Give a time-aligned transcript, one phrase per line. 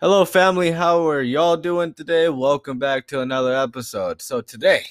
[0.00, 0.70] Hello, family.
[0.70, 2.28] How are y'all doing today?
[2.28, 4.22] Welcome back to another episode.
[4.22, 4.84] So, today,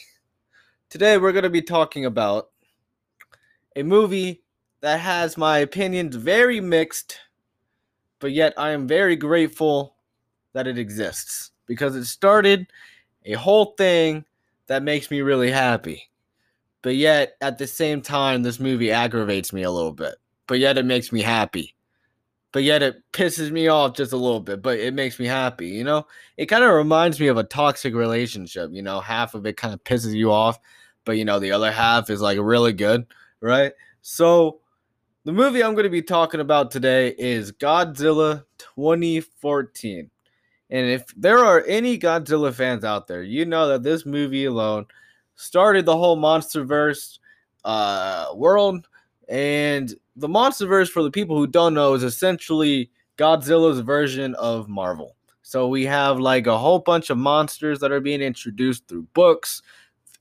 [0.90, 2.50] today we're going to be talking about
[3.78, 4.44] a movie
[4.82, 7.20] that has my opinions very mixed,
[8.20, 9.96] but yet I am very grateful
[10.52, 12.68] that it exists because it started
[13.24, 14.26] a whole thing
[14.68, 16.12] that makes me really happy.
[16.82, 20.16] But yet, at the same time, this movie aggravates me a little bit,
[20.48, 21.77] but yet it makes me happy
[22.58, 25.68] but yet it pisses me off just a little bit, but it makes me happy,
[25.68, 26.08] you know?
[26.38, 29.00] It kind of reminds me of a toxic relationship, you know?
[29.00, 30.58] Half of it kind of pisses you off,
[31.06, 33.06] but you know, the other half is like really good,
[33.42, 33.74] right?
[34.02, 34.62] So,
[35.24, 40.10] the movie I'm going to be talking about today is Godzilla 2014.
[40.72, 44.88] And if there are any Godzilla fans out there, you know that this movie alone
[45.36, 47.20] started the whole MonsterVerse
[47.64, 48.88] uh, world
[49.30, 55.16] and the MonsterVerse, for the people who don't know, is essentially Godzilla's version of Marvel.
[55.44, 59.62] So we have like a whole bunch of monsters that are being introduced through books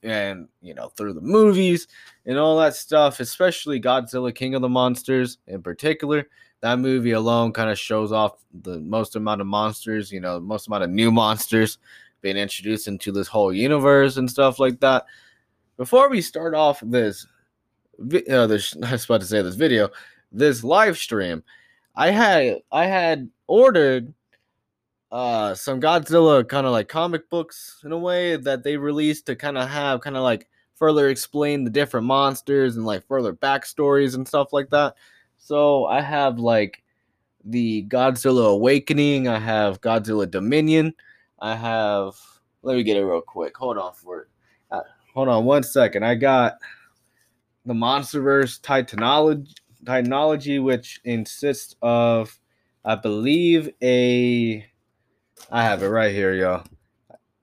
[0.03, 1.87] and you know through the movies
[2.25, 6.27] and all that stuff, especially Godzilla King of the Monsters in particular.
[6.61, 10.67] That movie alone kind of shows off the most amount of monsters, you know, most
[10.67, 11.77] amount of new monsters
[12.21, 15.05] being introduced into this whole universe and stuff like that.
[15.75, 17.27] Before we start off this
[17.99, 19.89] uh, this, I was about to say this video,
[20.31, 21.43] this live stream,
[21.95, 24.13] I had I had ordered
[25.11, 29.35] uh some Godzilla kind of like comic books in a way that they released to
[29.35, 34.15] kind of have kind of like further explain the different monsters and like further backstories
[34.15, 34.95] and stuff like that.
[35.37, 36.83] So I have like
[37.43, 40.93] the Godzilla Awakening, I have Godzilla Dominion,
[41.39, 42.15] I have
[42.61, 43.57] let me get it real quick.
[43.57, 44.27] Hold on for it.
[44.69, 44.81] Uh,
[45.13, 46.03] hold on one second.
[46.03, 46.53] I got
[47.67, 52.39] the MonsterVerse Titanology, Titanology, which insists of,
[52.83, 54.65] I believe, a.
[55.51, 56.63] I have it right here, y'all.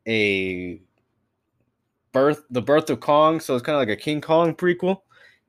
[0.09, 0.81] A
[2.13, 5.03] birth, the birth of Kong, so it's kind of like a King Kong prequel,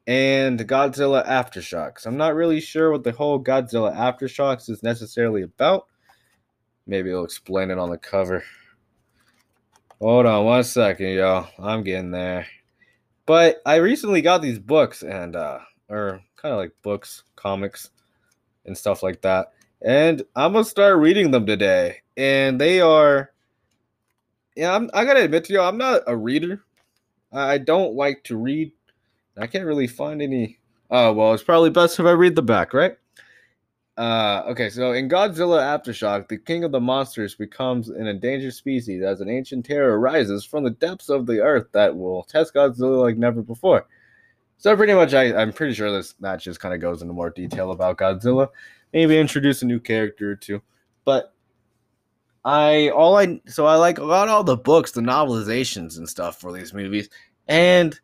[0.08, 2.06] and Godzilla Aftershocks.
[2.06, 5.88] I'm not really sure what the whole Godzilla Aftershocks is necessarily about.
[6.86, 8.44] Maybe it'll explain it on the cover.
[10.02, 11.48] Hold on one second, y'all.
[11.58, 12.46] I'm getting there.
[13.26, 15.60] But I recently got these books and uh
[15.90, 17.90] or kind of like books, comics
[18.66, 19.54] and stuff like that.
[19.82, 22.02] And I'm gonna start reading them today.
[22.18, 23.32] And they are
[24.56, 26.64] yeah, I'm, I gotta admit to you, I'm not a reader.
[27.32, 28.72] I don't like to read.
[29.38, 30.60] I can't really find any.
[30.90, 32.98] Oh well, it's probably best if I read the back, right?
[33.98, 39.02] Uh, okay, so in Godzilla Aftershock, the king of the monsters becomes an endangered species
[39.02, 43.02] as an ancient terror rises from the depths of the earth that will test Godzilla
[43.02, 43.88] like never before.
[44.58, 47.30] So pretty much, I, I'm pretty sure this that just kind of goes into more
[47.30, 48.50] detail about Godzilla.
[48.94, 50.62] Maybe introduce a new character or two,
[51.06, 51.34] but
[52.44, 56.52] I all I so I like got all the books, the novelizations and stuff for
[56.52, 57.10] these movies,
[57.48, 57.98] and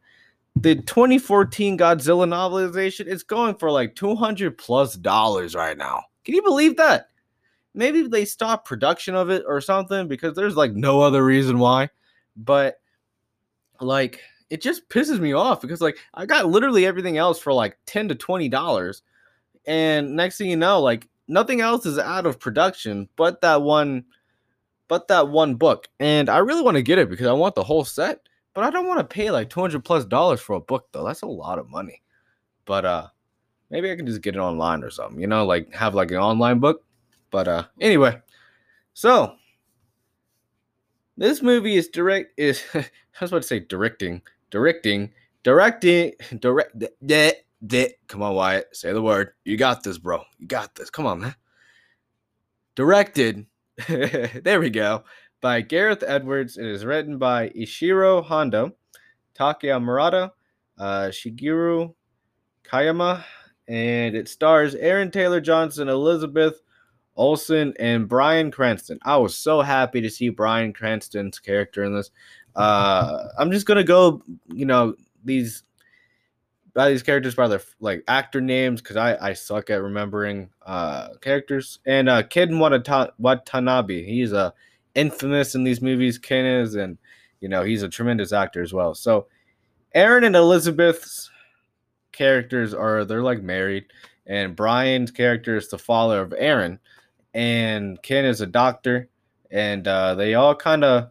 [0.56, 6.03] the 2014 Godzilla novelization is going for like 200 plus dollars right now.
[6.25, 7.07] Can you believe that?
[7.73, 11.90] Maybe they stopped production of it or something because there's like no other reason why.
[12.35, 12.79] But
[13.79, 14.19] like
[14.50, 18.09] it just pisses me off because like I got literally everything else for like 10
[18.09, 19.03] to 20 dollars.
[19.66, 24.03] And next thing you know, like nothing else is out of production but that one
[24.90, 25.88] but that one book.
[26.01, 28.19] And I really want to get it because I want the whole set
[28.53, 31.06] but I don't want to pay like 200 plus dollars for a book though.
[31.06, 32.01] That's a lot of money.
[32.66, 33.07] But uh
[33.69, 36.17] maybe I can just get it online or something, you know, like have like an
[36.17, 36.84] online book.
[37.29, 38.19] But uh anyway,
[38.94, 39.35] so
[41.17, 42.85] this movie is direct is I
[43.19, 45.11] was about to say directing, directing,
[45.44, 47.34] directing, direct de,
[47.66, 49.34] de, come on, Wyatt, say the word.
[49.45, 50.23] You got this, bro.
[50.40, 50.90] You got this.
[50.90, 51.35] Come on, man.
[52.75, 53.45] Directed.
[53.88, 55.03] there we go
[55.41, 56.57] by Gareth Edwards.
[56.57, 58.72] It is written by Ishiro Honda,
[59.38, 60.31] Takeya Murata,
[60.78, 61.94] uh, Shigeru
[62.63, 63.24] Kayama,
[63.68, 66.62] and it stars Aaron Taylor Johnson, Elizabeth
[67.16, 68.99] Olsen, and Bryan Cranston.
[69.03, 72.11] I was so happy to see Bryan Cranston's character in this.
[72.55, 74.22] Uh, I'm just gonna go,
[74.53, 74.96] you know,
[75.26, 75.64] these
[76.73, 81.16] by these characters by their like actor names because I I suck at remembering uh
[81.20, 81.79] characters.
[81.85, 84.53] And uh, Ken Watanabe, he's a
[84.96, 86.97] infamous in these movies, Ken is, and
[87.40, 88.93] you know he's a tremendous actor as well.
[88.93, 89.28] So
[89.93, 91.29] Aaron and Elizabeth's
[92.11, 93.85] characters are they're like married,
[94.26, 96.79] and Bryan's character is the father of Aaron,
[97.34, 99.09] and Ken is a doctor,
[99.49, 101.09] and uh, they all kind of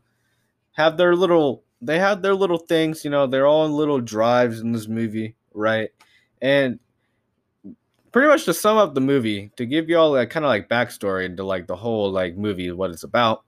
[0.73, 4.73] have their little they have their little things, you know, they're all little drives in
[4.73, 5.91] this movie, right?
[6.43, 6.79] And
[8.12, 10.69] pretty much to sum up the movie, to give you all like kind of like
[10.69, 13.44] backstory into like the whole like movie, what it's about.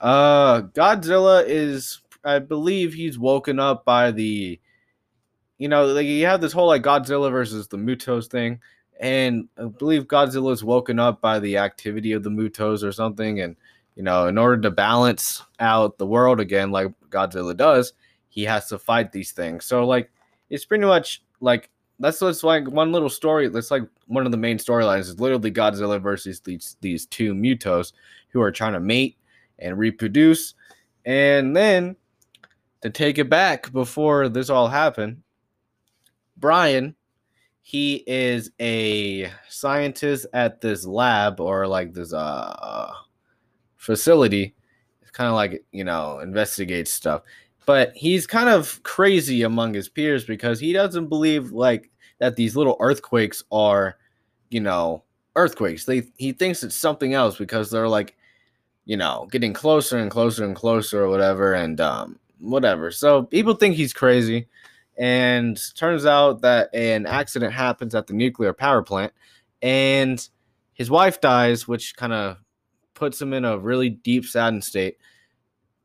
[0.00, 4.60] Uh, Godzilla is, I believe, he's woken up by the,
[5.58, 8.60] you know, like you have this whole like Godzilla versus the Mutos thing,
[9.00, 13.40] and I believe Godzilla is woken up by the activity of the Mutos or something,
[13.40, 13.56] and
[13.94, 17.92] you know, in order to balance out the world again, like Godzilla does,
[18.28, 19.64] he has to fight these things.
[19.64, 20.10] So like,
[20.50, 21.70] it's pretty much like
[22.00, 23.48] that's what's like one little story.
[23.48, 27.92] That's like one of the main storylines is literally Godzilla versus these these two Mutos
[28.30, 29.16] who are trying to mate
[29.58, 30.54] and reproduce.
[31.04, 31.96] And then
[32.82, 35.22] to take it back before this all happened,
[36.36, 36.94] Bryan,
[37.62, 42.92] he is a scientist at this lab or like this uh
[43.76, 44.54] facility.
[45.02, 47.22] It's kind of like you know investigates stuff
[47.66, 52.56] but he's kind of crazy among his peers because he doesn't believe like that these
[52.56, 53.96] little earthquakes are,
[54.50, 55.02] you know,
[55.36, 55.84] earthquakes.
[55.84, 58.16] They he thinks it's something else because they're like,
[58.84, 62.90] you know, getting closer and closer and closer or whatever and um whatever.
[62.90, 64.48] So people think he's crazy
[64.96, 69.12] and turns out that an accident happens at the nuclear power plant
[69.62, 70.26] and
[70.74, 72.38] his wife dies, which kind of
[72.94, 74.96] puts him in a really deep saddened state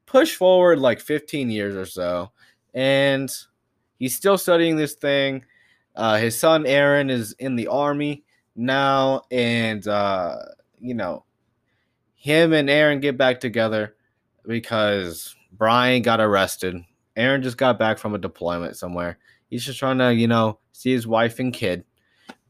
[0.10, 2.32] push forward like 15 years or so,
[2.74, 3.32] and
[4.00, 5.46] he's still studying this thing.
[5.96, 8.24] Uh, his son Aaron is in the army
[8.56, 10.38] now, and uh,
[10.82, 11.24] you know,
[12.20, 13.96] him and Aaron get back together
[14.46, 16.76] because Bryan got arrested.
[17.16, 19.18] Aaron just got back from a deployment somewhere.
[19.50, 21.86] He's just trying to, you know, see his wife and kid.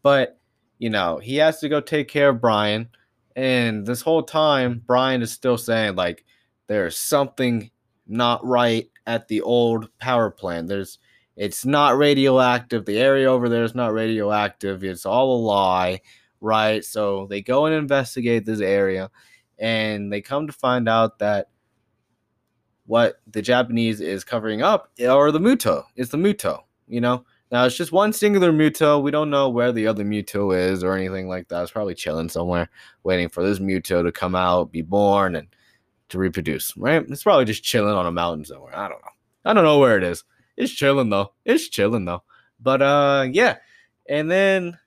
[0.01, 0.39] But,
[0.79, 2.89] you know, he has to go take care of Bryan.
[3.35, 6.25] And this whole time, Bryan is still saying, like,
[6.65, 7.69] there's something
[8.07, 10.67] not right at the old power plant.
[10.67, 10.97] There's
[11.35, 12.85] it's not radioactive.
[12.85, 14.83] The area over there is not radioactive.
[14.83, 16.01] It's all a lie,
[16.41, 16.83] right?
[16.83, 19.11] So they go and investigate this area
[19.59, 21.49] and they come to find out that
[22.85, 27.23] what the Japanese is covering up or the Muto is the Muto, you know?
[27.51, 29.01] Now it's just one singular Muto.
[29.01, 31.63] We don't know where the other Muto is or anything like that.
[31.63, 32.69] It's probably chilling somewhere,
[33.03, 35.47] waiting for this Muto to come out, be born, and
[36.09, 37.03] to reproduce, right?
[37.07, 38.75] It's probably just chilling on a mountain somewhere.
[38.75, 39.11] I don't know.
[39.45, 40.23] I don't know where it is.
[40.57, 41.33] It's chilling though.
[41.45, 42.23] It's chilling though.
[42.59, 43.57] But uh yeah.
[44.07, 44.77] And then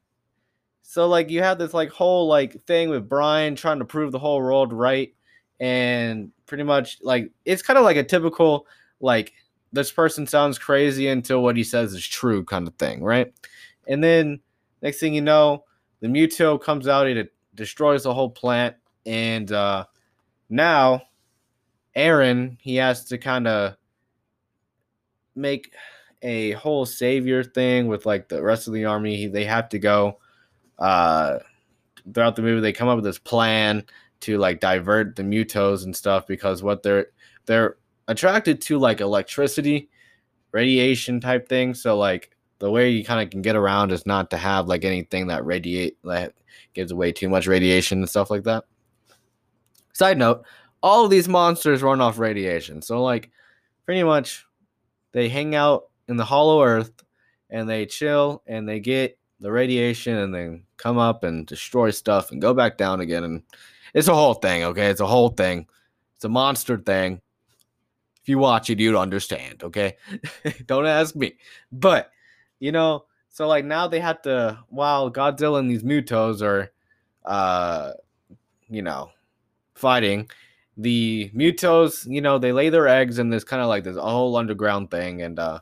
[0.92, 4.18] so like you have this like whole like thing with Bryan trying to prove the
[4.18, 5.14] whole world right
[5.58, 8.66] and pretty much like it's kind of like a typical
[9.00, 9.32] like
[9.72, 13.32] this person sounds crazy until what he says is true kind of thing, right?
[13.88, 14.40] And then
[14.82, 15.64] next thing you know,
[16.00, 19.86] the Muto comes out, it destroys the whole plant, and uh
[20.50, 21.04] now
[21.94, 23.76] Aaron, he has to kind of
[25.34, 25.72] make
[26.20, 29.16] a whole savior thing with like the rest of the army.
[29.16, 30.18] He, they have to go
[30.82, 31.38] uh,
[32.12, 32.60] throughout the movie.
[32.60, 33.84] They come up with this plan
[34.20, 37.06] to like divert the mutos and stuff because what they're
[37.46, 37.76] they're
[38.08, 39.88] attracted to like electricity,
[40.50, 41.72] radiation type thing.
[41.74, 44.84] So like the way you kind of can get around is not to have like
[44.84, 46.34] anything that radiate that
[46.74, 48.64] gives away too much radiation and stuff like that.
[49.92, 50.44] Side note,
[50.82, 52.82] all of these monsters run off radiation.
[52.82, 53.30] So like
[53.86, 54.44] pretty much
[55.12, 56.92] they hang out in the hollow earth
[57.50, 62.30] and they chill and they get the radiation and then come up and destroy stuff
[62.30, 63.42] and go back down again and
[63.92, 64.86] it's a whole thing, okay?
[64.86, 65.66] It's a whole thing.
[66.16, 67.20] It's a monster thing.
[68.22, 69.96] If you watch it, you'd understand, okay?
[70.66, 71.34] Don't ask me.
[71.70, 72.10] But,
[72.58, 76.70] you know, so like now they have to while Godzilla and these Mutos are
[77.24, 77.92] uh
[78.72, 79.10] you know,
[79.74, 80.30] fighting,
[80.76, 84.36] the Mutos, you know, they lay their eggs in this kind of like this whole
[84.36, 85.60] underground thing, and uh,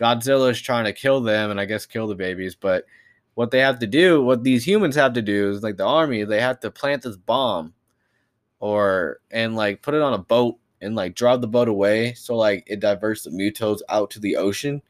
[0.00, 2.54] Godzilla is trying to kill them, and I guess kill the babies.
[2.54, 2.86] But
[3.34, 6.24] what they have to do, what these humans have to do, is like the army,
[6.24, 7.74] they have to plant this bomb,
[8.60, 12.36] or and like put it on a boat and like drive the boat away, so
[12.36, 14.82] like it diverts the Mutos out to the ocean.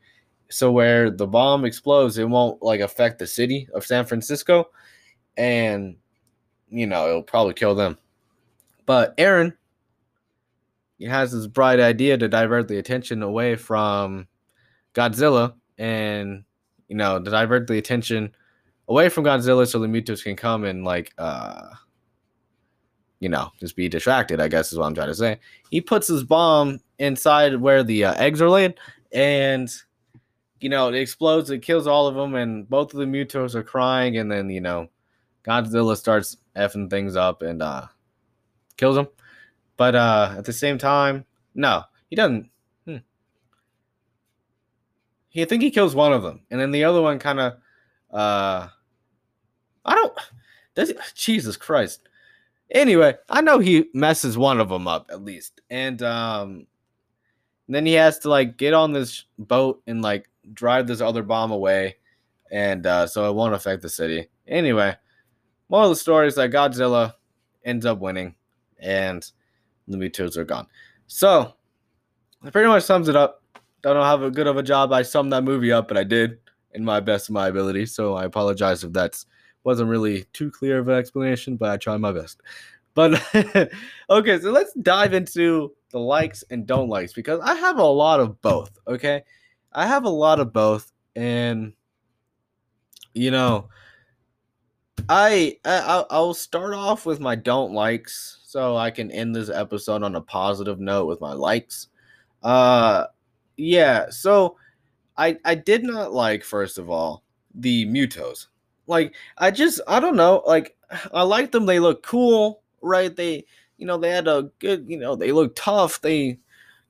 [0.48, 4.70] So where the bomb explodes, it won't like affect the city of San Francisco,
[5.36, 5.96] and
[6.68, 7.98] you know it'll probably kill them.
[8.86, 9.56] But Aaron
[11.00, 14.28] he has this bright idea to divert the attention away from
[14.94, 16.44] Godzilla and
[16.88, 18.34] you know to divert the attention
[18.88, 21.68] away from Godzilla so the Mutos can come and like uh
[23.20, 25.38] you know just be distracted I guess is what I'm trying to say.
[25.70, 28.74] He puts his bomb inside where the uh, eggs are laid
[29.12, 29.70] and
[30.60, 33.62] you know it explodes it kills all of them and both of the Mutos are
[33.62, 34.88] crying and then you know
[35.44, 37.86] Godzilla starts effing things up and uh
[38.80, 39.08] kills them.
[39.76, 42.49] But uh, at the same time, no, he doesn't.
[45.30, 47.52] He I think he kills one of them, and then the other one kind of
[48.12, 48.68] uh,
[49.84, 50.12] I don't.
[50.74, 52.02] Does Jesus Christ.
[52.72, 56.66] Anyway, I know he messes one of them up at least, and um,
[57.68, 61.50] then he has to like get on this boat and like drive this other bomb
[61.50, 61.96] away,
[62.50, 64.28] and uh, so it won't affect the city.
[64.46, 64.94] Anyway,
[65.68, 67.14] moral of the story is that Godzilla
[67.64, 68.36] ends up winning,
[68.78, 69.28] and
[69.88, 70.68] the Mutos are gone.
[71.08, 71.54] So
[72.42, 73.39] that pretty much sums it up.
[73.82, 76.38] Don't know how good of a job I summed that movie up, but I did
[76.74, 77.86] in my best of my ability.
[77.86, 79.26] So I apologize if that's
[79.64, 82.40] wasn't really too clear of an explanation, but I tried my best.
[82.94, 83.22] But
[84.10, 88.20] okay, so let's dive into the likes and don't likes because I have a lot
[88.20, 88.78] of both.
[88.86, 89.22] Okay,
[89.72, 91.72] I have a lot of both, and
[93.14, 93.68] you know,
[95.08, 100.02] I, I I'll start off with my don't likes so I can end this episode
[100.02, 101.88] on a positive note with my likes.
[102.42, 103.06] Uh,
[103.60, 104.56] yeah, so
[105.16, 107.24] I I did not like first of all
[107.54, 108.46] the Mutos.
[108.86, 110.42] Like I just I don't know.
[110.46, 110.76] Like
[111.12, 111.66] I like them.
[111.66, 113.14] They look cool, right?
[113.14, 113.44] They
[113.78, 116.00] you know they had a good you know they look tough.
[116.00, 116.38] They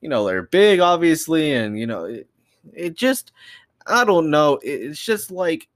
[0.01, 2.29] you know they're big obviously, and you know it,
[2.73, 3.31] it just
[3.87, 4.59] I don't know.
[4.63, 5.67] It's just like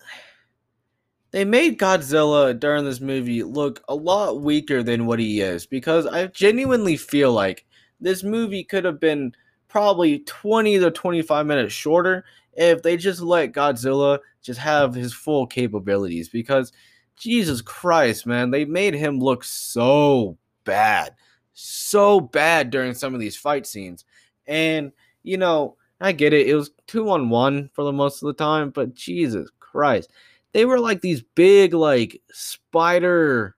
[1.32, 6.06] they made Godzilla during this movie look a lot weaker than what he is because
[6.06, 7.64] I genuinely feel like
[8.00, 9.32] this movie could have been
[9.72, 15.46] probably 20 to 25 minutes shorter if they just let Godzilla just have his full
[15.46, 16.72] capabilities because
[17.16, 21.14] Jesus Christ, man, they made him look so bad.
[21.54, 24.04] So bad during some of these fight scenes.
[24.46, 26.48] And, you know, I get it.
[26.48, 30.10] It was two on one for the most of the time, but Jesus Christ.
[30.52, 33.56] They were like these big, like spider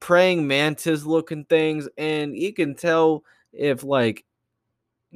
[0.00, 1.88] praying mantis looking things.
[1.96, 4.26] And you can tell if like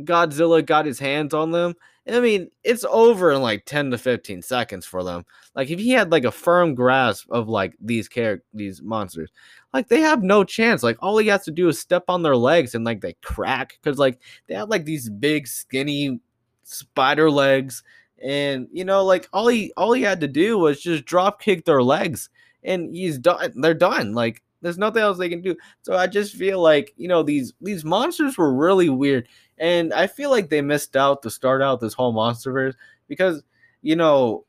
[0.00, 1.74] Godzilla got his hands on them,
[2.06, 5.24] I mean, it's over in like 10 to 15 seconds for them.
[5.54, 9.30] Like if he had like a firm grasp of like these characters, these monsters,
[9.72, 10.82] like they have no chance.
[10.82, 13.78] Like all he has to do is step on their legs and like they crack
[13.82, 16.20] because like they have like these big skinny
[16.64, 17.82] spider legs
[18.22, 21.64] and you know like all he all he had to do was just drop kick
[21.64, 22.30] their legs
[22.62, 25.54] and he's done they're done like there's nothing else they can do.
[25.82, 29.28] So I just feel like, you know, these these monsters were really weird.
[29.58, 32.74] And I feel like they missed out to start out this whole monsterverse
[33.06, 33.42] because,
[33.82, 34.46] you know,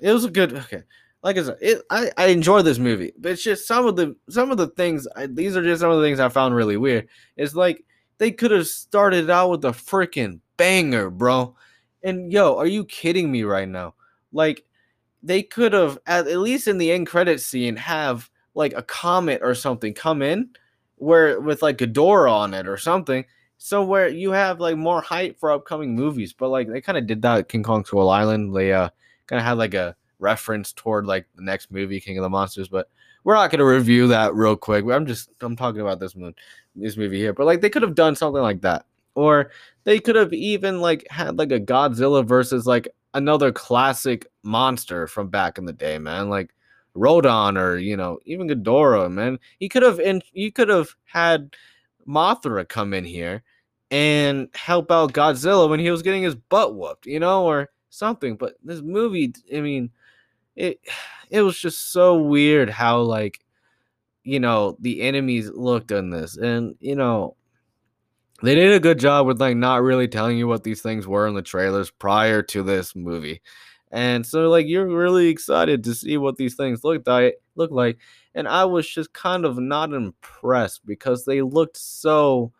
[0.00, 0.82] it was a good okay.
[1.22, 4.16] Like I said, it, I, I enjoy this movie, but it's just some of the
[4.30, 5.06] some of the things.
[5.14, 7.08] I, these are just some of the things I found really weird.
[7.36, 7.84] It's like
[8.16, 11.54] they could have started out with a freaking banger, bro.
[12.02, 13.94] And yo, are you kidding me right now?
[14.32, 14.64] Like
[15.22, 19.40] they could have at, at least in the end credit scene have like a comet
[19.42, 20.48] or something come in
[20.96, 23.24] where with like a door on it or something.
[23.58, 27.06] So where you have like more hype for upcoming movies, but like they kind of
[27.06, 28.56] did that King Kong Skull Island.
[28.56, 28.88] They uh
[29.26, 32.68] kind of had like a reference toward like the next movie, King of the Monsters,
[32.68, 32.88] but
[33.24, 34.84] we're not gonna review that real quick.
[34.86, 36.36] I'm just I'm talking about this movie,
[36.74, 37.32] this movie here.
[37.32, 39.50] But like they could have done something like that, or
[39.84, 45.28] they could have even like had like a Godzilla versus like another classic monster from
[45.28, 46.30] back in the day, man.
[46.30, 46.54] Like
[46.96, 49.38] Rodan or you know even Ghidorah, man.
[49.58, 51.54] He could have and you could have had
[52.06, 53.42] Mothra come in here
[53.90, 58.36] and help out Godzilla when he was getting his butt whooped, you know, or something.
[58.36, 59.90] But this movie, I mean,
[60.56, 60.80] it
[61.30, 63.40] it was just so weird how like
[64.24, 67.36] you know the enemies looked in this, and you know
[68.42, 71.26] they did a good job with like not really telling you what these things were
[71.26, 73.40] in the trailers prior to this movie.
[73.92, 77.98] And so like you're really excited to see what these things look like look like.
[78.34, 82.52] And I was just kind of not impressed because they looked so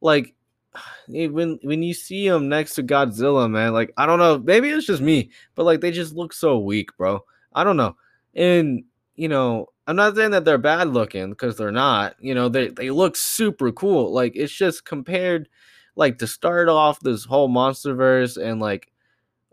[0.00, 0.34] like
[1.14, 4.70] eh, when when you see them next to Godzilla, man, like I don't know, maybe
[4.70, 7.24] it's just me, but like they just look so weak, bro.
[7.54, 7.96] I don't know.
[8.34, 8.84] And
[9.16, 12.16] you know, I'm not saying that they're bad looking because they're not.
[12.20, 14.12] You know, they they look super cool.
[14.12, 15.48] Like it's just compared
[15.96, 18.90] like to start off this whole monsterverse and like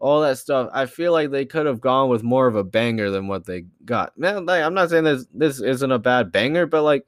[0.01, 0.69] all that stuff.
[0.73, 3.65] I feel like they could have gone with more of a banger than what they
[3.85, 4.17] got.
[4.17, 7.05] Man, like, I'm not saying this this isn't a bad banger, but like,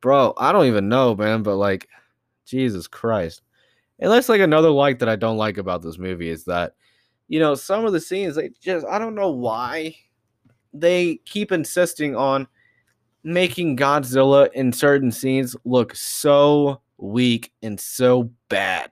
[0.00, 1.42] bro, I don't even know, man.
[1.42, 1.88] But like,
[2.46, 3.42] Jesus Christ.
[3.98, 6.74] And that's like another like that I don't like about this movie is that,
[7.28, 9.96] you know, some of the scenes they just I don't know why
[10.72, 12.46] they keep insisting on
[13.24, 18.90] making Godzilla in certain scenes look so weak and so bad.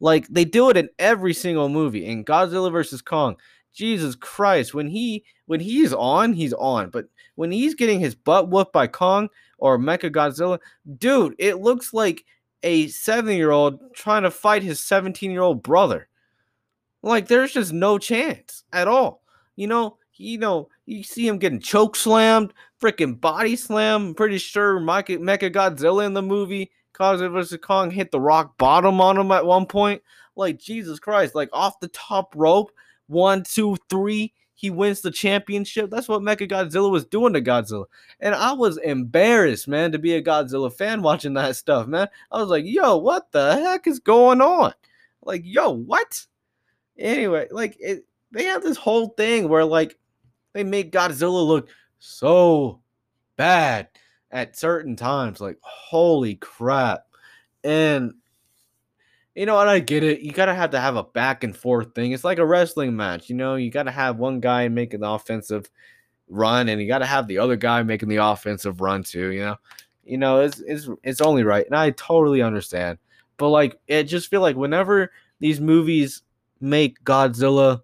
[0.00, 2.06] Like they do it in every single movie.
[2.06, 3.36] In Godzilla versus Kong,
[3.72, 6.90] Jesus Christ, when he when he's on, he's on.
[6.90, 9.28] But when he's getting his butt whooped by Kong
[9.58, 10.58] or Mecha Godzilla,
[10.98, 12.24] dude, it looks like
[12.62, 16.08] a seven year old trying to fight his 17 year old brother.
[17.02, 19.22] Like there's just no chance at all.
[19.56, 24.08] You know, you know, You see him getting choke slammed, freaking body slam.
[24.08, 27.58] I'm pretty sure Mecha Godzilla in the movie, Godzilla vs.
[27.62, 30.02] Kong, hit the rock bottom on him at one point.
[30.36, 32.70] Like, Jesus Christ, like off the top rope,
[33.06, 35.88] one, two, three, he wins the championship.
[35.88, 37.86] That's what Mecha Godzilla was doing to Godzilla.
[38.20, 42.08] And I was embarrassed, man, to be a Godzilla fan watching that stuff, man.
[42.30, 44.74] I was like, yo, what the heck is going on?
[45.22, 46.26] Like, yo, what?
[46.98, 49.98] Anyway, like it, they have this whole thing where like
[50.52, 52.80] they make Godzilla look so
[53.36, 53.88] bad
[54.30, 55.40] at certain times.
[55.40, 57.06] Like, holy crap.
[57.64, 58.14] And
[59.34, 59.68] you know what?
[59.68, 60.20] I get it.
[60.20, 62.12] You gotta have to have a back and forth thing.
[62.12, 63.54] It's like a wrestling match, you know.
[63.54, 65.70] You gotta have one guy making the offensive
[66.28, 69.30] run, and you gotta have the other guy making the offensive run too.
[69.30, 69.56] You know,
[70.04, 72.98] you know, it's it's it's only right, and I totally understand.
[73.36, 76.22] But like, it just feel like whenever these movies
[76.60, 77.82] make Godzilla,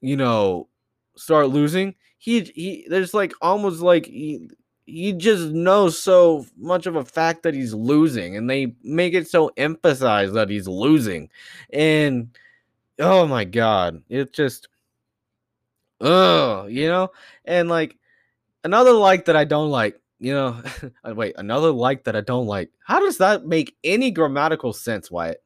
[0.00, 0.68] you know,
[1.16, 4.48] start losing, he he there's like almost like he,
[4.86, 9.28] he just knows so much of a fact that he's losing and they make it
[9.28, 11.30] so emphasized that he's losing.
[11.72, 12.36] And
[13.00, 14.68] oh my god it just
[16.00, 17.10] oh you know?
[17.44, 17.96] And like
[18.62, 20.62] another like that i don't like you know
[21.04, 22.70] uh, wait another like that i don't like.
[22.84, 25.42] How does that make any grammatical sense wyatt?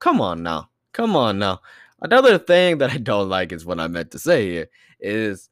[0.00, 0.70] Come on now.
[0.92, 1.60] Come on now.
[2.02, 4.68] Another thing that i don't like is what i meant to say here
[4.98, 5.48] is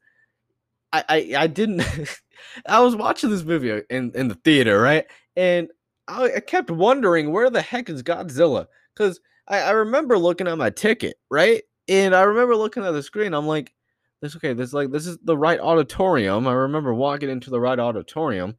[0.91, 1.83] I, I, I didn't.
[2.67, 5.05] I was watching this movie in, in the theater, right?
[5.35, 5.69] And
[6.07, 8.67] I, I kept wondering where the heck is Godzilla?
[8.95, 11.63] Because I, I remember looking at my ticket, right?
[11.87, 13.33] And I remember looking at the screen.
[13.33, 13.73] I'm like,
[14.21, 14.53] this okay.
[14.53, 16.47] This like this is the right auditorium.
[16.47, 18.57] I remember walking into the right auditorium,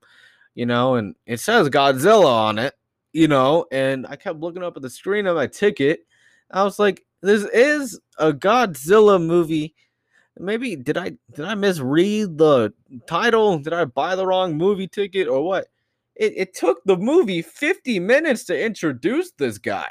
[0.54, 2.74] you know, and it says Godzilla on it,
[3.12, 3.66] you know.
[3.70, 6.00] And I kept looking up at the screen of my ticket.
[6.50, 9.74] I was like, this is a Godzilla movie
[10.40, 12.72] maybe did I did I misread the
[13.06, 13.58] title?
[13.58, 15.68] Did I buy the wrong movie ticket or what?
[16.16, 19.90] It, it took the movie 50 minutes to introduce this guy.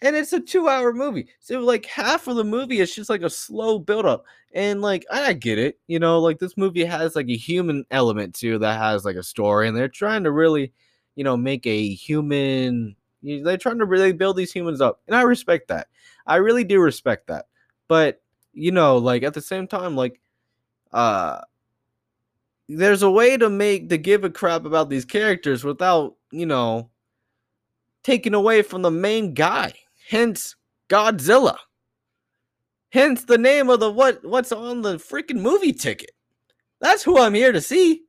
[0.00, 1.28] And it's a two hour movie.
[1.40, 4.24] So, like, half of the movie is just like a slow build up.
[4.54, 5.78] And, like, I get it.
[5.86, 9.22] You know, like, this movie has like a human element too that has like a
[9.22, 9.68] story.
[9.68, 10.72] And they're trying to really,
[11.16, 12.96] you know, make a human.
[13.22, 15.00] They're trying to really build these humans up.
[15.06, 15.88] And I respect that.
[16.26, 17.46] I really do respect that.
[17.88, 18.22] But
[18.54, 20.20] you know, like at the same time, like
[20.92, 21.40] uh
[22.68, 26.90] there's a way to make to give a crap about these characters without, you know,
[28.02, 29.72] taking away from the main guy.
[30.08, 30.56] Hence
[30.88, 31.56] Godzilla.
[32.90, 36.12] Hence the name of the what what's on the freaking movie ticket.
[36.80, 38.02] That's who I'm here to see.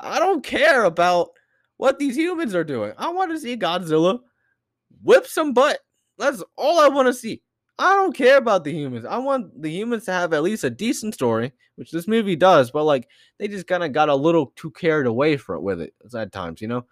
[0.00, 1.30] I don't care about
[1.76, 2.92] what these humans are doing.
[2.98, 4.18] I want to see Godzilla
[5.02, 5.78] whip some butt.
[6.18, 7.42] That's all I want to see.
[7.78, 9.04] I don't care about the humans.
[9.04, 12.70] I want the humans to have at least a decent story, which this movie does,
[12.70, 13.08] but like
[13.38, 16.32] they just kind of got a little too carried away for it with it at
[16.32, 16.84] times, you know?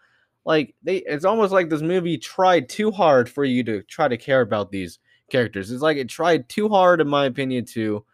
[0.45, 4.17] Like they it's almost like this movie tried too hard for you to try to
[4.17, 4.99] care about these
[5.31, 5.71] characters.
[5.71, 8.05] It's like it tried too hard in my opinion to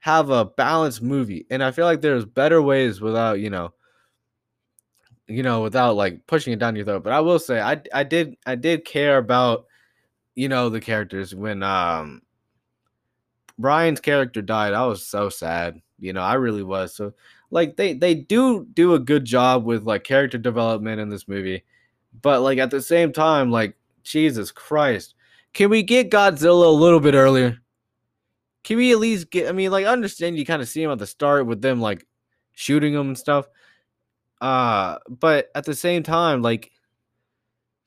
[0.00, 1.46] have a balanced movie.
[1.50, 3.72] And I feel like there's better ways without, you know,
[5.28, 7.04] you know, without like pushing it down your throat.
[7.04, 9.66] But I will say I I did I did care about
[10.40, 12.22] you know the characters when um
[13.58, 15.82] Bryan's character died, I was so sad.
[15.98, 16.94] You know, I really was.
[16.94, 17.12] So
[17.50, 21.62] like they they do do a good job with like character development in this movie.
[22.22, 25.14] But like at the same time like Jesus Christ.
[25.52, 27.58] Can we get Godzilla a little bit earlier?
[28.64, 30.90] Can we at least get I mean like I understand you kind of see him
[30.90, 32.06] at the start with them like
[32.54, 33.46] shooting him and stuff.
[34.40, 36.72] Uh but at the same time like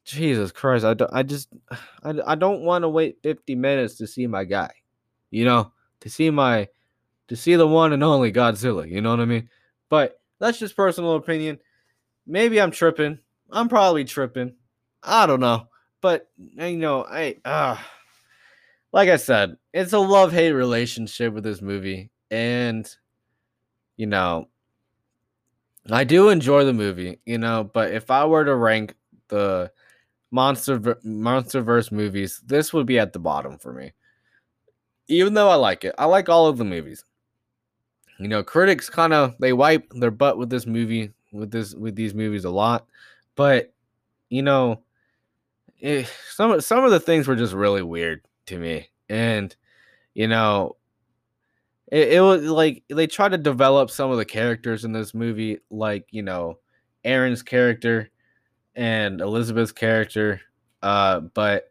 [0.06, 1.50] Jesus Christ, I, don't, I just
[2.04, 4.72] I, I don't want to wait 50 minutes to see my guy.
[5.32, 6.68] You know, to see my
[7.30, 9.50] to see the one and only Godzilla, you know what I mean?
[9.90, 11.60] But that's just personal opinion.
[12.28, 13.20] Maybe I'm tripping.
[13.50, 14.54] I'm probably tripping.
[15.02, 15.68] I don't know.
[16.02, 17.78] But you know, I uh
[18.92, 22.88] like I said, it's a love-hate relationship with this movie and
[23.98, 24.50] you know,
[25.90, 28.96] I do enjoy the movie, you know, but if I were to rank
[29.30, 29.72] the
[30.34, 33.94] monster monsterverse movies, this would be at the bottom for me.
[35.08, 37.06] Even though I like it, I like all of the movies.
[38.18, 41.96] You know, critics kind of they wipe their butt with this movie, with this with
[41.96, 42.88] these movies a lot,
[43.36, 43.74] but
[44.30, 44.82] you know,
[45.80, 49.56] it, eh, some some of the things were just really weird to me, and
[50.16, 50.78] you know,
[51.92, 55.60] it, it was like they tried to develop some of the characters in this movie,
[55.70, 56.58] like you know,
[57.04, 58.10] Aaron's character
[58.76, 60.42] and Elizabeth's character.
[60.82, 61.70] Uh, but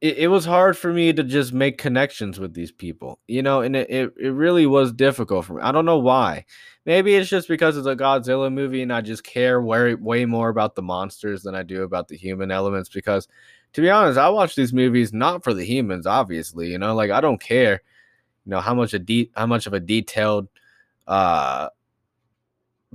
[0.00, 3.62] it, it was hard for me to just make connections with these people, you know,
[3.62, 5.62] and it, it, it really was difficult for me.
[5.62, 6.44] I don't know why.
[6.84, 10.50] Maybe it's just because it's a Godzilla movie and I just care way, way more
[10.50, 12.90] about the monsters than I do about the human elements.
[12.90, 13.28] Because
[13.72, 17.10] to be honest, I watch these movies not for the humans, obviously, you know, like
[17.10, 17.80] I don't care,
[18.44, 20.48] you know, how much a de- how much of a detailed
[21.06, 21.68] uh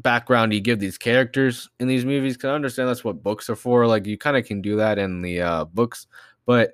[0.01, 3.55] background you give these characters in these movies because I understand that's what books are
[3.55, 3.88] for.
[3.88, 6.07] Like you kind of can do that in the uh, books,
[6.45, 6.73] but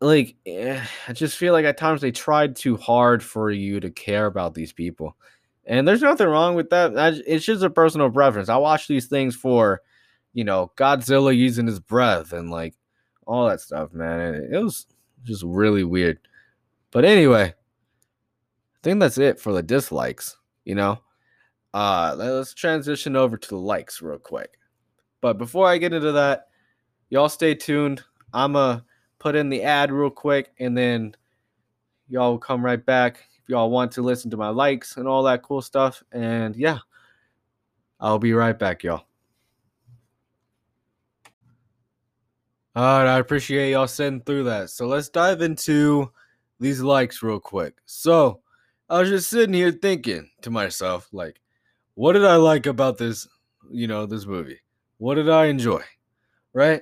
[0.00, 3.90] like eh, I just feel like at times they tried too hard for you to
[3.90, 5.16] care about these people.
[5.66, 6.92] And there's nothing wrong with that.
[7.26, 8.48] It's just a personal preference.
[8.48, 9.82] I watch these things for,
[10.32, 12.74] you know, Godzilla using his breath and like
[13.26, 14.34] all that stuff, man.
[14.34, 14.86] It, it was
[15.22, 16.18] just really weird.
[16.90, 17.54] But anyway,
[18.74, 20.98] I think that's it for the dislikes, you know.
[21.72, 24.58] Uh let's transition over to the likes real quick.
[25.20, 26.48] But before I get into that,
[27.10, 28.02] y'all stay tuned.
[28.32, 28.84] I'm going to
[29.18, 31.14] put in the ad real quick, and then
[32.08, 35.42] y'all come right back if y'all want to listen to my likes and all that
[35.42, 36.02] cool stuff.
[36.12, 36.78] And yeah,
[37.98, 39.04] I'll be right back, y'all.
[42.76, 44.70] All right, I appreciate y'all sitting through that.
[44.70, 46.10] So let's dive into
[46.60, 47.74] these likes real quick.
[47.84, 48.40] So
[48.88, 51.39] I was just sitting here thinking to myself, like,
[52.00, 53.28] what did I like about this,
[53.70, 54.58] you know, this movie?
[54.96, 55.82] What did I enjoy?
[56.54, 56.80] Right?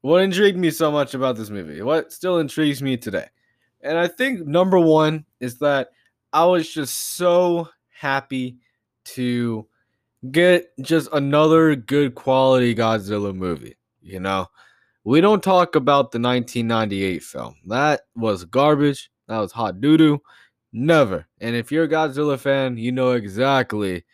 [0.00, 1.82] What intrigued me so much about this movie?
[1.82, 3.26] What still intrigues me today?
[3.82, 5.90] And I think number one is that
[6.32, 8.56] I was just so happy
[9.16, 9.66] to
[10.30, 13.76] get just another good quality Godzilla movie.
[14.00, 14.46] You know,
[15.04, 17.54] we don't talk about the 1998 film.
[17.66, 19.10] That was garbage.
[19.28, 20.22] That was hot doo doo.
[20.72, 21.26] Never.
[21.40, 24.04] And if you're a Godzilla fan, you know exactly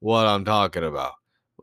[0.00, 1.14] what I'm talking about.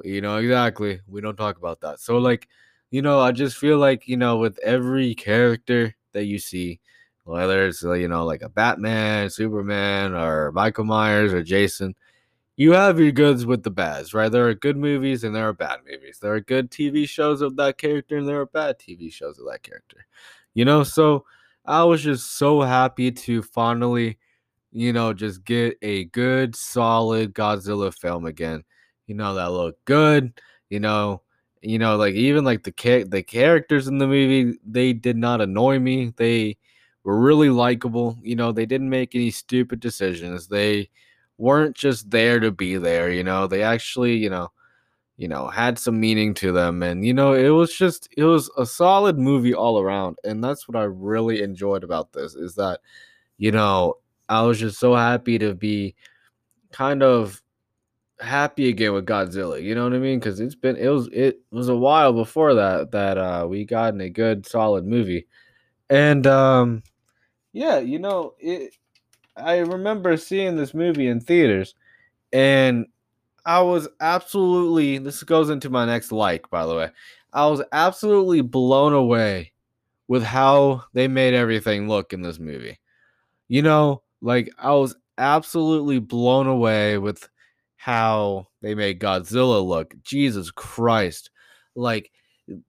[0.03, 1.01] You know exactly.
[1.07, 1.99] We don't talk about that.
[1.99, 2.47] So, like,
[2.91, 6.79] you know, I just feel like, you know, with every character that you see,
[7.25, 11.95] whether it's, you know, like a Batman, Superman, or Michael Myers or Jason,
[12.57, 14.31] you have your goods with the bads, right?
[14.31, 16.19] There are good movies and there are bad movies.
[16.21, 19.45] There are good TV shows of that character and there are bad TV shows of
[19.51, 20.05] that character.
[20.53, 21.25] You know, so
[21.65, 24.17] I was just so happy to finally,
[24.71, 28.63] you know, just get a good, solid Godzilla film again.
[29.07, 30.39] You know, that looked good.
[30.69, 31.21] You know,
[31.61, 35.41] you know like even like the ca- the characters in the movie they did not
[35.41, 36.57] annoy me they
[37.03, 40.89] were really likable you know they didn't make any stupid decisions they
[41.37, 44.49] weren't just there to be there you know they actually you know
[45.17, 48.49] you know had some meaning to them and you know it was just it was
[48.57, 52.79] a solid movie all around and that's what i really enjoyed about this is that
[53.37, 53.95] you know
[54.29, 55.95] i was just so happy to be
[56.71, 57.41] kind of
[58.19, 59.61] happy again with Godzilla.
[59.61, 60.19] You know what I mean?
[60.19, 63.93] Because it's been it was it was a while before that that uh we got
[63.93, 65.27] in a good solid movie,
[65.89, 66.83] and um
[67.53, 68.75] yeah, you know it.
[69.35, 71.75] I remember seeing this movie in theaters,
[72.33, 72.87] and
[73.45, 74.97] I was absolutely.
[74.97, 76.91] This goes into my next like, by the way.
[77.33, 79.53] I was absolutely blown away
[80.07, 82.79] with how they made everything look in this movie.
[83.47, 87.27] You know, like I was absolutely blown away with
[87.77, 89.93] how they made Godzilla look.
[90.03, 91.29] Jesus Christ.
[91.75, 92.11] Like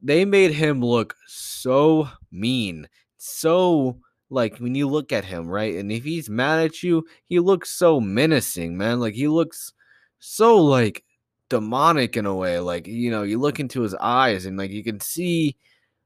[0.02, 2.88] they made him look so mean.
[3.16, 3.98] So
[4.30, 5.74] like when you look at him, right?
[5.76, 9.00] And if he's mad at you, he looks so menacing, man.
[9.00, 9.72] Like he looks
[10.20, 11.04] so like
[11.48, 12.60] demonic in a way.
[12.60, 15.56] Like, you know, you look into his eyes and like you can see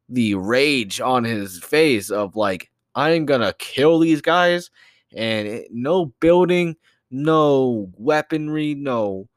[0.09, 4.71] the rage on his face of like I am gonna kill these guys
[5.15, 6.77] and it, no building
[7.15, 9.29] no weaponry, no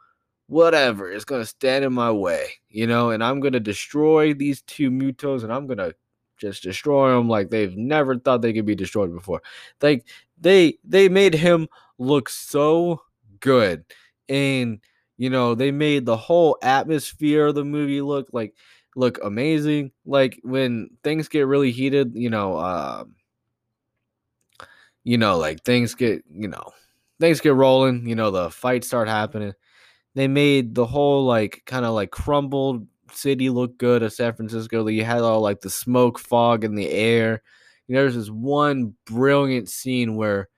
[0.47, 4.33] whatever is going to stand in my way, you know, and I'm going to destroy
[4.33, 5.93] these two Mutos and I'm going to
[6.37, 9.41] just destroy them like they've never thought they could be destroyed before.
[9.81, 10.07] Like
[10.39, 11.67] they they made him
[11.99, 13.01] look so
[13.41, 13.85] good
[14.29, 14.79] and
[15.19, 18.55] you know, they made the whole atmosphere of the movie look like
[18.95, 19.91] look amazing.
[20.05, 23.16] Like when things get really heated, you know, um
[25.07, 26.71] you know, like things get, you know,
[27.17, 29.53] things get rolling, you know, the fights start happening.
[30.15, 34.85] They made the whole like kind of like crumbled city look good of San Francisco.
[34.87, 37.41] You had all like the smoke fog in the air.
[37.87, 40.49] You know, there's this one brilliant scene where,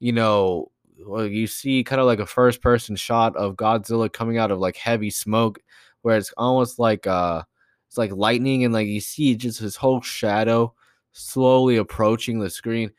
[0.00, 0.70] you know,
[1.06, 4.58] well, you see kind of like a first person shot of Godzilla coming out of
[4.58, 5.60] like heavy smoke,
[6.02, 7.42] where it's almost like uh
[7.88, 10.74] it's like lightning and like you see just his whole shadow
[11.12, 12.90] slowly approaching the screen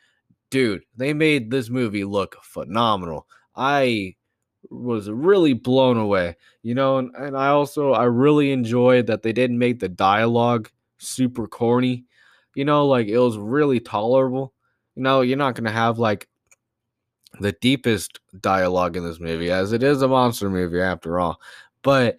[0.56, 3.28] dude, they made this movie look phenomenal.
[3.56, 4.16] I
[4.70, 9.34] was really blown away, you know, and, and I also I really enjoyed that they
[9.34, 12.06] didn't make the dialogue super corny
[12.56, 14.54] you know, like it was really tolerable.
[14.96, 16.28] You know, you're not gonna have like
[17.40, 21.40] the deepest dialogue in this movie, as it is a monster movie after all.
[21.84, 22.18] But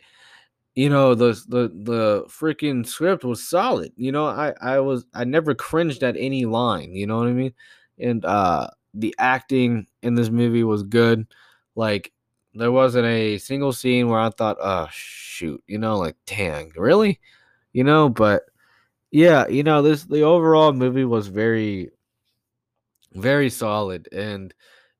[0.74, 3.92] you know, the the the freaking script was solid.
[3.96, 6.92] You know, I I was I never cringed at any line.
[6.92, 7.54] You know what I mean?
[7.98, 11.26] And uh the acting in this movie was good.
[11.74, 12.12] Like
[12.54, 17.20] there wasn't a single scene where I thought, oh shoot, you know, like dang, really?
[17.72, 18.44] You know, but
[19.10, 21.90] yeah, you know, this the overall movie was very
[23.14, 24.52] very solid and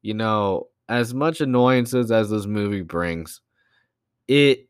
[0.03, 3.41] you know, as much annoyances as this movie brings,
[4.29, 4.69] it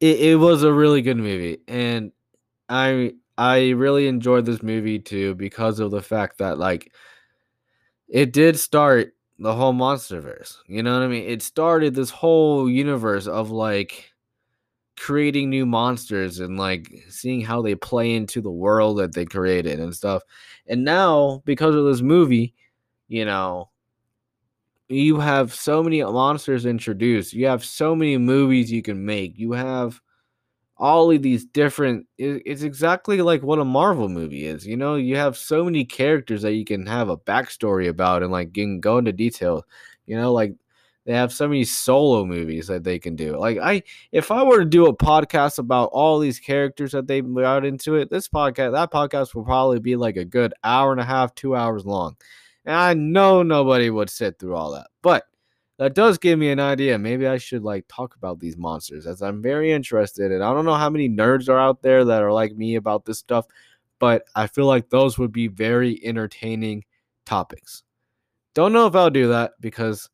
[0.00, 2.12] it, it was a really good movie and
[2.68, 6.92] I I really enjoyed this movie too because of the fact that like
[8.08, 10.56] it did start the whole monsterverse.
[10.66, 11.24] You know what I mean?
[11.24, 14.12] It started this whole universe of like
[14.96, 19.78] creating new monsters and like seeing how they play into the world that they created
[19.78, 20.24] and stuff.
[20.66, 22.54] And now because of this movie,
[23.06, 23.70] you know,
[24.88, 27.34] you have so many monsters introduced.
[27.34, 29.38] You have so many movies you can make.
[29.38, 30.00] You have
[30.78, 34.94] all of these different it's exactly like what a marvel movie is you know?
[34.94, 38.80] You have so many characters that you can have a backstory about and like can
[38.80, 39.64] go into detail
[40.06, 40.32] you know?
[40.32, 40.54] Like
[41.04, 43.36] they have so many solo movies that they can do.
[43.36, 47.22] Like i if i were to do a podcast about all these characters that they
[47.22, 51.00] brought into it this podcast that podcast will probably be like a good hour and
[51.00, 52.16] a half two hours long.
[52.64, 54.88] And i know nobody would sit through all that.
[55.02, 55.24] But
[55.78, 56.98] that does give me an idea.
[56.98, 60.32] Maybe I should like talk about these monsters as I'm very interested.
[60.32, 63.04] And I don't know how many nerds are out there that are like me about
[63.04, 63.46] this stuff,
[64.00, 66.84] but I feel like those would be very entertaining
[67.24, 67.84] topics.
[68.54, 70.10] Don't know if I'll do that because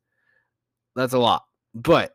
[0.95, 2.15] that's a lot, but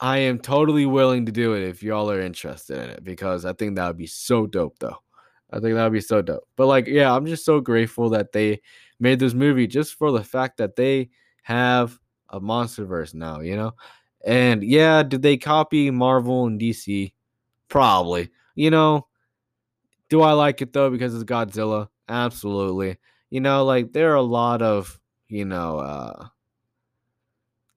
[0.00, 3.54] I am totally willing to do it if y'all are interested in it because I
[3.54, 4.98] think that would be so dope though.
[5.50, 6.46] I think that would be so dope.
[6.54, 8.60] But like, yeah, I'm just so grateful that they
[9.00, 11.10] made this movie just for the fact that they
[11.42, 11.98] have
[12.30, 13.74] a MonsterVerse now, you know?
[14.24, 17.12] And yeah, did they copy Marvel and DC?
[17.68, 18.30] Probably.
[18.54, 19.06] You know,
[20.08, 21.88] do I like it though because it's Godzilla?
[22.08, 22.98] Absolutely.
[23.30, 26.28] You know, like there are a lot of, you know, uh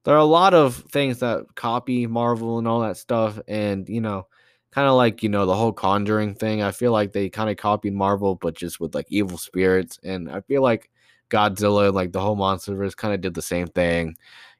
[0.04, 4.02] there are a lot of things that copy Marvel and all that stuff and, you
[4.02, 4.28] know,
[4.72, 6.64] kind of like, you know, the whole Conjuring thing.
[6.64, 10.32] I feel like they kind of copied Marvel but just with like evil spirits and
[10.32, 10.90] I feel like
[11.32, 14.16] Godzilla, like the whole MonsterVerse, kind of did the same thing,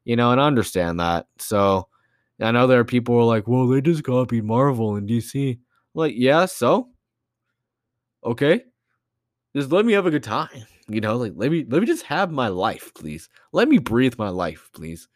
[0.06, 1.28] you know, and I understand that.
[1.38, 1.88] So
[2.40, 5.60] I know there are people who are like, well, they just copied Marvel and DC.
[5.94, 6.90] like, yeah, so
[8.24, 8.64] okay,
[9.56, 12.06] just let me have a good time, you know, like let me let me just
[12.06, 13.30] have my life, please.
[13.52, 15.08] Let me breathe my life, please.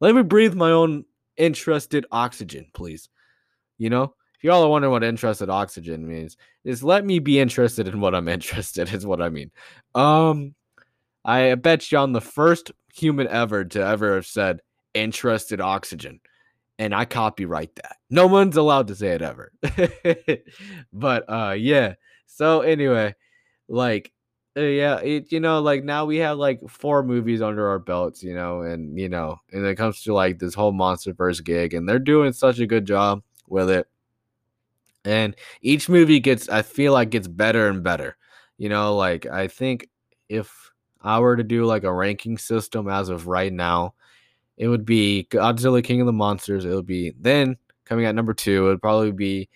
[0.00, 1.04] Let me breathe my own
[1.36, 3.08] interested oxygen, please.
[3.78, 7.88] You know, if y'all are wondering what interested oxygen means, is let me be interested
[7.88, 9.50] in what I'm interested is what I mean.
[9.94, 10.54] Um,
[11.24, 14.60] I bet you I'm the first human ever to ever have said
[14.94, 16.20] interested oxygen.
[16.78, 17.96] And I copyright that.
[18.08, 19.52] No one's allowed to say it ever.
[20.92, 21.94] but uh yeah.
[22.26, 23.14] So anyway,
[23.68, 24.12] like
[24.56, 28.22] uh, yeah, it you know, like now we have like four movies under our belts,
[28.22, 31.88] you know, and you know, and it comes to like this whole MonsterVerse gig, and
[31.88, 33.86] they're doing such a good job with it.
[35.04, 38.16] And each movie gets, I feel like, gets better and better.
[38.58, 39.88] You know, like I think
[40.28, 40.67] if
[41.00, 43.94] I were to do like a ranking system as of right now,
[44.56, 46.64] it would be Godzilla King of the Monsters.
[46.64, 49.48] It would be then coming at number two, it would probably be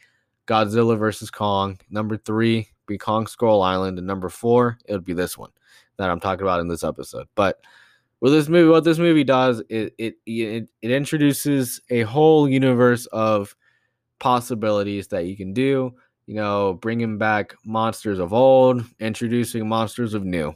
[0.47, 1.79] Godzilla versus Kong.
[1.91, 5.51] Number three be Kong Skull Island, and number four it would be this one
[5.97, 7.27] that I'm talking about in this episode.
[7.35, 7.61] But
[8.21, 13.07] with this movie, what this movie does, it it it, it introduces a whole universe
[13.07, 13.55] of
[14.19, 15.95] possibilities that you can do.
[16.27, 20.55] You know, bringing back monsters of old, introducing monsters of new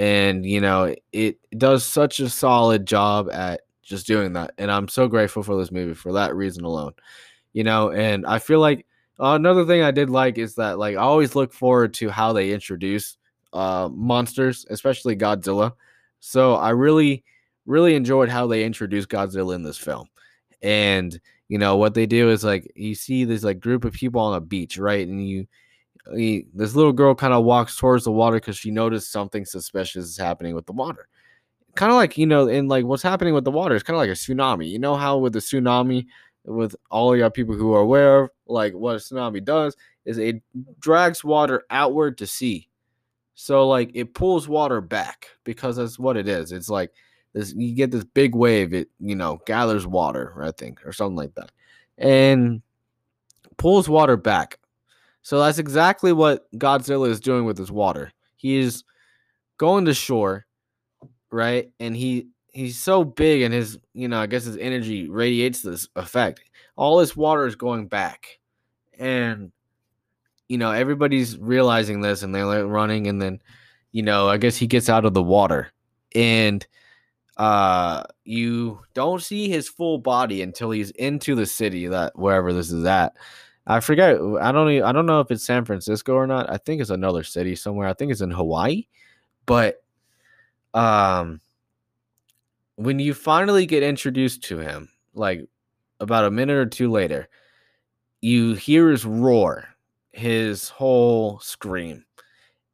[0.00, 4.88] and you know it does such a solid job at just doing that and i'm
[4.88, 6.92] so grateful for this movie for that reason alone
[7.52, 8.86] you know and i feel like
[9.20, 12.32] uh, another thing i did like is that like i always look forward to how
[12.32, 13.18] they introduce
[13.52, 15.70] uh monsters especially godzilla
[16.18, 17.22] so i really
[17.66, 20.08] really enjoyed how they introduced godzilla in this film
[20.62, 24.22] and you know what they do is like you see this like group of people
[24.22, 25.46] on a beach right and you
[26.14, 30.06] he, this little girl kind of walks towards the water because she noticed something suspicious
[30.06, 31.08] is happening with the water.
[31.74, 33.98] Kind of like, you know, in like what's happening with the water is kind of
[33.98, 34.68] like a tsunami.
[34.68, 36.06] You know how with the tsunami,
[36.44, 40.42] with all your people who are aware of, like what a tsunami does is it
[40.80, 42.68] drags water outward to sea.
[43.34, 46.52] So like it pulls water back because that's what it is.
[46.52, 46.92] It's like
[47.32, 51.16] this you get this big wave, it you know, gathers water, I think, or something
[51.16, 51.52] like that.
[51.98, 52.62] And
[53.56, 54.58] pulls water back
[55.22, 58.12] So that's exactly what Godzilla is doing with his water.
[58.36, 58.84] He is
[59.58, 60.46] going to shore,
[61.30, 61.70] right?
[61.78, 65.88] And he he's so big and his, you know, I guess his energy radiates this
[65.96, 66.42] effect.
[66.76, 68.38] All his water is going back.
[68.98, 69.52] And
[70.48, 73.40] you know, everybody's realizing this and they're running and then,
[73.92, 75.70] you know, I guess he gets out of the water.
[76.14, 76.66] And
[77.36, 82.72] uh you don't see his full body until he's into the city that wherever this
[82.72, 83.14] is at
[83.66, 86.56] i forget i don't even, i don't know if it's san francisco or not i
[86.56, 88.86] think it's another city somewhere i think it's in hawaii
[89.46, 89.82] but
[90.74, 91.40] um
[92.76, 95.46] when you finally get introduced to him like
[95.98, 97.28] about a minute or two later
[98.22, 99.68] you hear his roar
[100.12, 102.04] his whole scream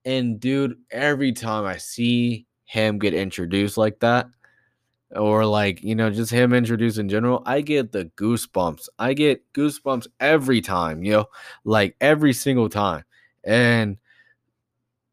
[0.05, 4.27] and dude every time i see him get introduced like that
[5.15, 8.89] or like you know just him introduced in general i get the goosebumps.
[8.99, 11.27] I get goosebumps every time you know
[11.65, 13.05] like every single time.
[13.45, 13.99] And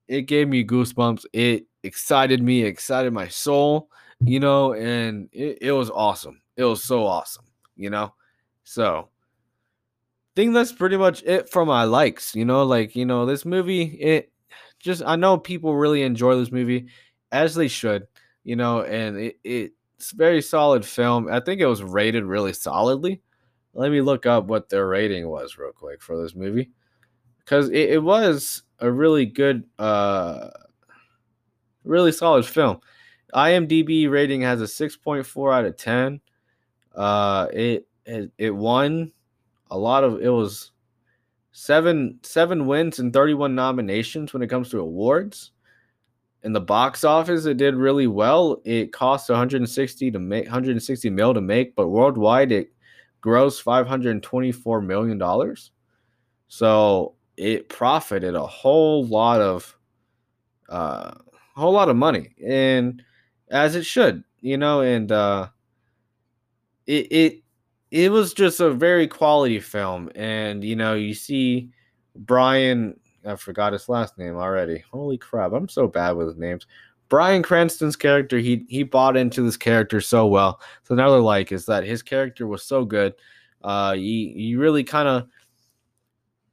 [0.07, 1.25] it gave me goosebumps.
[1.33, 3.89] It excited me excited my soul
[4.25, 6.41] you know and it, it was awesome.
[6.57, 8.13] It was so awesome you know?
[8.63, 12.63] So I think that's pretty much it for my likes you know?
[12.63, 14.31] Like you know this movie it
[14.79, 16.87] just i know people really enjoy this movie
[17.31, 18.07] as they should
[18.43, 18.81] you know?
[18.81, 21.27] And it, it it's a very solid film.
[21.31, 23.21] I think it was rated really solidly.
[23.73, 26.69] Let me look up what their rating was real quick for this movie.
[27.39, 30.49] Because it, it was a really good, uh,
[31.83, 32.79] really solid film.
[33.33, 36.21] IMDb rating has a 6.4 out of 10.
[36.95, 39.11] Uh, it, it it won
[39.71, 40.71] a lot of it was
[41.51, 45.51] seven seven wins and 31 nominations when it comes to awards
[46.43, 48.61] in the box office it did really well.
[48.65, 52.73] It cost 160 to make 160 mil to make but worldwide it
[53.21, 55.71] grossed 524 million dollars.
[56.47, 59.75] So it profited a whole lot of
[60.69, 61.11] uh
[61.55, 63.03] a whole lot of money and
[63.49, 65.47] as it should you know and uh
[66.87, 67.43] it it
[67.91, 71.69] it was just a very quality film and you know you see
[72.15, 74.83] Bryan I forgot his last name already.
[74.91, 76.65] Holy crap, I'm so bad with names.
[77.09, 80.59] Bryan Cranston's character, he he bought into this character so well.
[80.83, 83.13] So another like is that his character was so good.
[83.63, 85.27] Uh, he he really kind of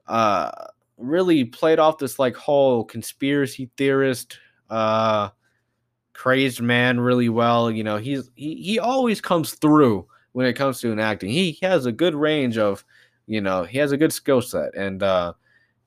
[0.06, 0.50] uh
[0.98, 5.30] really played off this like whole conspiracy theorist uh
[6.12, 7.70] crazed man really well.
[7.70, 11.30] You know, he's he he always comes through when it comes to an acting.
[11.30, 12.84] He, he has a good range of,
[13.26, 15.32] you know, he has a good skill set and uh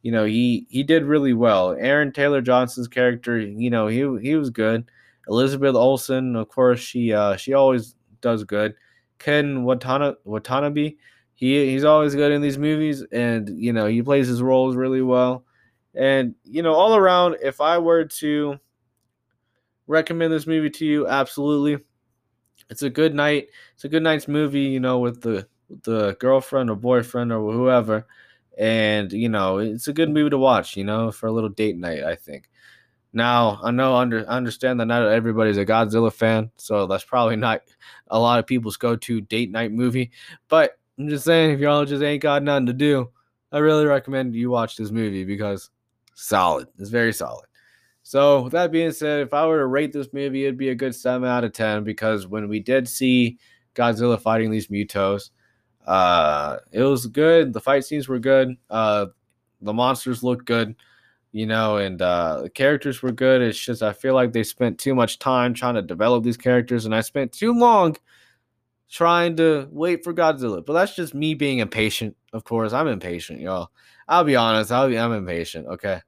[0.03, 1.71] you know, he he did really well.
[1.79, 4.91] Aaron Taylor Johnson's character, you know, he he was good.
[5.29, 8.75] Elizabeth Olsen, of course, she uh she always does good.
[9.17, 10.95] Ken Watana Watanabe,
[11.35, 15.01] he he's always good in these movies, and you know he plays his roles really
[15.01, 15.45] well.
[15.95, 18.59] And you know, all around, if I were to
[19.87, 21.81] recommend this movie to you, absolutely,
[22.69, 23.47] it's a good night.
[23.75, 25.47] It's a good night's movie, you know, with the
[25.83, 28.05] the girlfriend or boyfriend or whoever
[28.57, 31.77] and you know it's a good movie to watch you know for a little date
[31.77, 32.49] night i think.
[33.15, 37.61] Now i know under understand that not everybody's a godzilla fan so that's probably not
[38.07, 40.11] a lot of people's go-to date night movie
[40.47, 43.09] but i'm just saying if y'all just ain't got nothing to do
[43.51, 45.69] i really recommend you watch this movie because
[46.15, 47.45] solid it's very solid.
[48.05, 50.75] So with that being said if i were to rate this movie it'd be a
[50.75, 53.37] good 7 out of 10 because when we did see
[53.75, 55.31] godzilla fighting these mutos
[55.85, 57.53] uh, it was good.
[57.53, 58.55] The fight scenes were good.
[58.69, 59.07] Uh,
[59.61, 60.75] the monsters looked good,
[61.31, 63.41] you know, and uh, the characters were good.
[63.41, 66.85] It's just I feel like they spent too much time trying to develop these characters,
[66.85, 67.95] and I spent too long
[68.89, 70.65] trying to wait for Godzilla.
[70.65, 72.15] But that's just me being impatient.
[72.31, 73.71] Of course, I'm impatient, y'all.
[74.07, 74.71] I'll be honest.
[74.71, 75.67] I'll be I'm impatient.
[75.67, 75.99] Okay,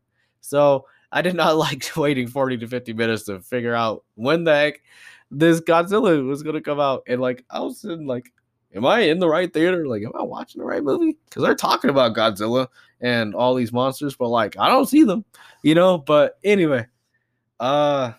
[0.42, 4.56] so I did not like waiting 40 to 50 minutes to figure out when the
[4.56, 4.82] heck
[5.32, 8.32] this Godzilla was gonna come out, and like I was in like
[8.76, 9.88] am I in the right theater?
[9.88, 11.18] Like, am I watching the right movie?
[11.26, 12.68] Because they're talking about Godzilla
[13.02, 15.26] and all these monsters, but like, I don't see them,
[15.64, 15.98] you know.
[15.98, 16.86] But anyway,
[17.60, 18.14] uh,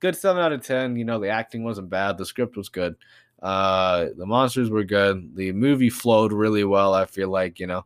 [0.00, 0.96] good seven out of ten.
[0.96, 2.96] You know, the acting wasn't bad, the script was good,
[3.42, 6.94] uh, the monsters were good, the movie flowed really well.
[6.94, 7.84] I feel like you know,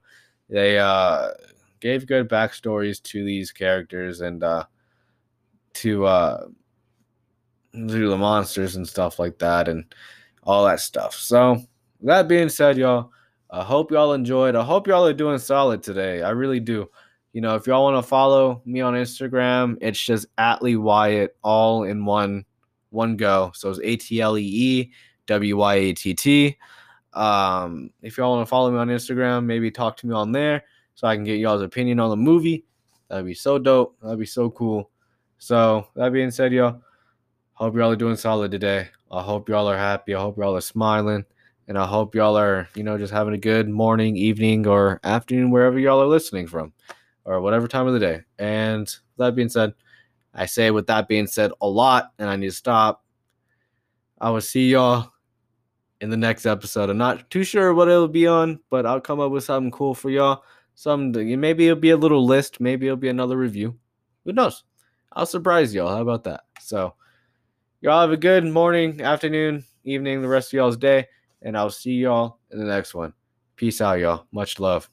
[0.49, 1.31] they uh
[1.81, 4.65] gave good backstories to these characters and uh
[5.75, 6.47] to uh
[7.73, 9.85] to the monsters and stuff like that and
[10.45, 11.15] all that stuff.
[11.15, 11.65] So
[12.03, 13.11] that being said, y'all,
[13.51, 14.57] I hope y'all enjoyed.
[14.57, 16.23] I hope y'all are doing solid today.
[16.23, 16.89] I really do.
[17.33, 21.85] You know, if y'all want to follow me on Instagram, it's just Atlee Wyatt, all
[21.85, 22.45] in one
[22.91, 23.53] one go.
[23.55, 24.93] So it's A T L E E
[25.27, 26.59] W Y A T T.
[27.15, 30.65] Um, if y'all want to follow me on Instagram, maybe talk to me on there.
[30.95, 32.65] so I can get y'all's opinion on the movie.
[33.09, 33.97] That'd be so dope.
[34.03, 34.91] That'd be so cool.
[35.39, 36.83] So that being said, y'all,
[37.55, 38.89] hope y'all are doing solid today.
[39.11, 40.15] I hope y'all are happy.
[40.15, 41.25] I hope y'all are smiling.
[41.69, 45.51] And I hope y'all are, you know, just having a good morning, evening, or afternoon,
[45.51, 46.73] wherever y'all are listening from,
[47.25, 48.23] or whatever time of the day.
[48.39, 49.75] And that being said,
[50.35, 53.05] I say with that being said a lot, and I need to stop.
[54.21, 55.13] I will see y'all
[56.01, 56.91] in the next episode.
[56.91, 59.95] I'm not too sure what it'll be on, but I'll come up with something cool
[59.95, 60.43] for y'all.
[60.75, 63.79] Something maybe it'll be a little list, maybe it'll be another review.
[64.25, 64.65] Who knows?
[65.13, 65.95] I'll surprise y'all.
[65.95, 66.43] How about that?
[66.61, 66.95] So,
[67.81, 71.07] y'all have a good morning, afternoon, evening, the rest of y'all's day,
[71.45, 73.13] and I'll see y'all in the next one.
[73.57, 74.27] Peace out, y'all.
[74.33, 74.91] Much love.